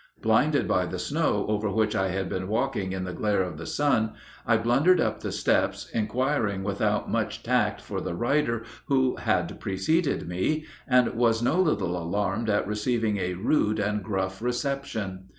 Blinded 0.19 0.67
by 0.67 0.87
the 0.87 0.97
snow 0.97 1.45
over 1.47 1.69
which 1.69 1.95
I 1.95 2.07
had 2.09 2.27
been 2.27 2.47
walking 2.47 2.91
in 2.91 3.03
the 3.03 3.13
glare 3.13 3.43
of 3.43 3.59
the 3.59 3.67
sun, 3.67 4.13
I 4.47 4.57
blundered 4.57 4.99
up 4.99 5.19
the 5.19 5.31
steps, 5.31 5.87
inquiring 5.93 6.63
without 6.63 7.11
much 7.11 7.43
tact 7.43 7.81
for 7.81 8.01
the 8.01 8.15
rider 8.15 8.63
who 8.87 9.17
had 9.17 9.59
preceded 9.59 10.27
me, 10.27 10.65
and 10.87 11.13
was 11.13 11.43
no 11.43 11.61
little 11.61 11.95
alarmed 12.01 12.49
at 12.49 12.65
receiving 12.65 13.17
a 13.17 13.35
rude 13.35 13.77
and 13.77 14.01
gruff 14.03 14.41
reception. 14.41 15.25